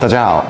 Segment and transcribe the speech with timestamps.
[0.00, 0.46] 大家好，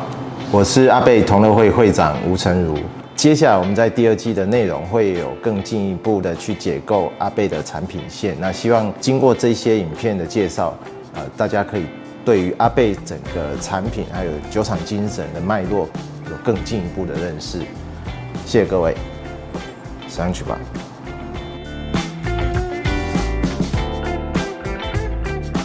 [0.53, 2.79] 我是阿贝同乐会会长吴成儒。
[3.17, 8.37] 接下来我们在第二季的内容会有更进一步的去解构阿贝的产品线。
[8.39, 10.73] 那希望经过这些影片的介绍，
[11.15, 11.87] 呃，大家可以
[12.25, 15.89] 对于阿贝整个产品还有酒厂精神的脉络
[16.31, 17.59] 有更进一步的认识。
[18.47, 18.95] 谢谢各位，
[20.07, 20.57] 上去吧。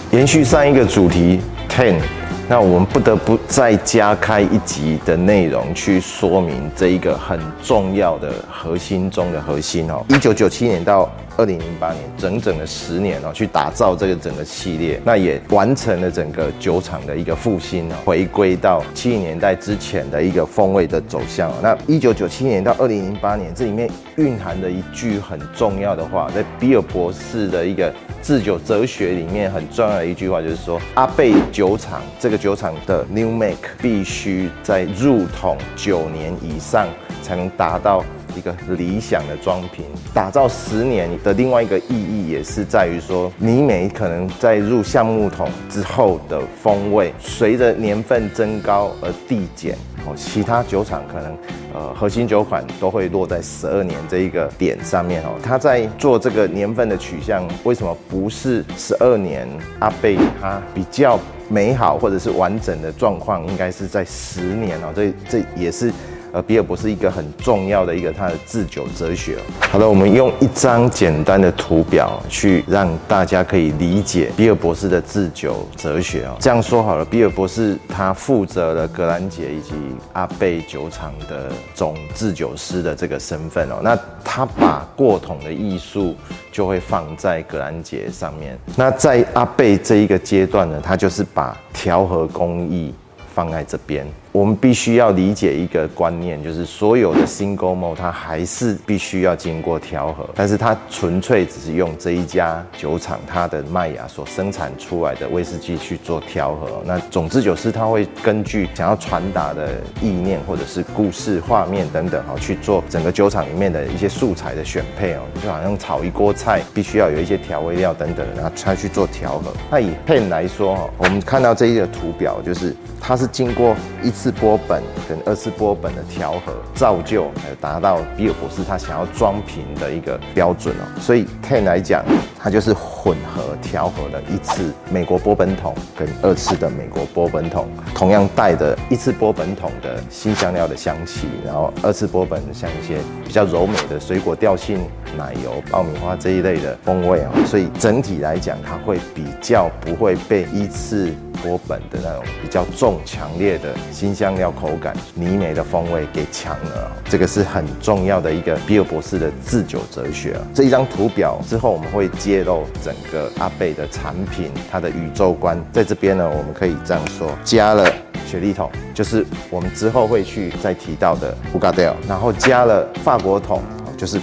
[0.10, 1.40] 延续上一个主题
[1.70, 2.02] ，Ten。
[2.48, 10.06] 那我们不得不再加开一集的内容去说明这一个很重要的核心中的核心哦。
[10.10, 21.52] 一九九七年到二零零八年，整整的十年哦，去打造这个整个系列，那也完成了整个酒厂的一个复兴哦，回归到七零年代之前的一个风味的走向。
[21.62, 27.94] 那一九九七年到二零零八年，这里面蕴含的一句很重要的话，在比尔博士的一个
[28.24, 32.36] 制酒哲学里面很重要的一句话，就是说阿贝酒厂这个。
[32.46, 36.88] 酒厂的 New Make 必须在入桶九年以上，
[37.24, 39.86] 才能达到一个理想的装瓶。
[40.14, 49.76] 打造十年的另外一个意义，也是在于说，泥煤可能在入橡木桶之后的风味，随着年份增高而递减。
[50.08, 51.38] 哦，其他酒厂可能，
[51.74, 55.30] 呃，核心酒款都会落在十二年这一个点上面哦。
[55.42, 59.48] 他在做这个年份的取向，为什么不是十二年？
[59.80, 61.20] 阿贝他比较。
[61.48, 64.88] 美好或者是完整的状况，应该是在十年哦。
[64.96, 65.94] 这这也是
[66.36, 69.38] 呃比尔博士一个很重要的一个他的制酒哲学。
[69.72, 76.36] 好的，我们用一张简单的图表去让大家可以理解比尔博士的制酒哲学哦。
[76.42, 79.72] 这样说好了，比尔博士他负责了格兰杰以及
[80.12, 83.80] 阿贝酒厂的总制酒师的这个身份哦。
[83.82, 86.14] 那他把过桶的艺术
[86.52, 88.60] 就会放在格兰杰上面。
[88.76, 92.94] 那在阿贝这一个阶段呢，他就是把调和工艺
[93.34, 94.06] 放在这边。
[94.36, 106.68] 我们必须要理解一个观念，就是所有的 single malt 它还是必须要经过调和，但是它纯粹只是用这一家酒厂它的麦芽所生产出来的威士忌去做调和。
[106.86, 109.70] 那总制酒师他会根据想要传达的
[110.02, 119.54] 意念或者是故事画面等等哈，去做整个酒厂里面的一些素材的选配哦，就好像炒一锅菜必须要有一些调味料等等，然后才去做调和。
[119.72, 124.25] 那以 Pen 来说哈，我们看到这一个图表，就是它是经过一次。
[124.26, 131.00] 次波本跟二次波本的调和，造就还有达到比尔博士他想要装瓶的一个标准哦。
[131.00, 132.04] 所以 Ten 来讲，
[132.42, 144.80] 它就是混合调和了一次美国波本桶跟二次的美国波本桶，同样带着一次波本桶的辛香料的香气，然后二次波本像一些比较柔美的水果调性、
[145.16, 147.46] 奶油、爆米花这一类的风味哦。
[147.46, 151.14] 所以整体来讲，它会比较不会被一次。
[151.36, 160.42] 波本的那种比较重、强烈的辛香料口感、泥煤的风味给抢了，这个是很重要的一个比尔博士的制酒哲学啊。
[160.54, 167.92] 这一张图表之后我们会揭露整个阿贝的产品它的宇宙观，在这边呢，我们可以这样说：加了
[168.26, 173.62] 雪莉桶，就是我们之后会去再提到的 Hoegaarden，然后加了法国桶，
[173.96, 174.20] 就是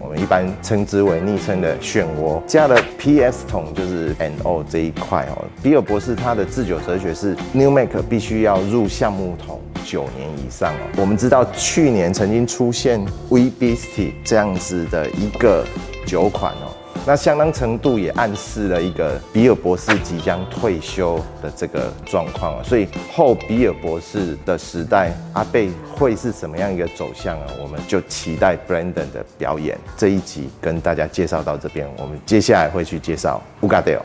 [0.00, 0.16] 我们。
[0.16, 5.44] 一般称之为昵称的漩涡，加了 PS 桶就是 NO 这一块哦。
[5.62, 10.80] 比尔博士他的制酒哲学是 New Make 必须要入橡木桶九年以上哦。
[10.96, 12.98] 我们知道去年曾经出现
[13.30, 15.64] Wee Biste 这样子的一个
[16.06, 16.74] 酒款哦。
[17.08, 27.46] 那相当程度也暗示了一个比尔博士即将退休的这个状况啊，所以后比尔博士的时代，阿贝会是什么样一个走向啊？
[27.62, 29.78] 我们就期待 Brandon 的表演。
[29.96, 34.00] 这一集跟大家介绍到这边，我们接下来会去介绍 Ugadell，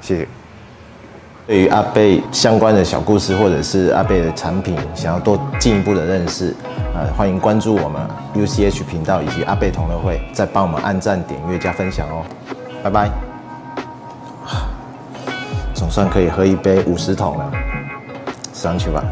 [0.00, 0.26] 谢谢。
[1.44, 6.54] 对于阿贝相关的小故事，或者是阿贝的产品，想要多进一步的认识，
[6.94, 8.00] 呃，欢迎关注我们
[8.34, 12.22] UCH 频道以及阿贝同乐会，再帮我们按赞、点阅、加分享哦，
[12.82, 13.10] 拜拜。
[15.74, 17.50] 总算可以喝一杯五十桶了，
[18.52, 19.02] 上去吧。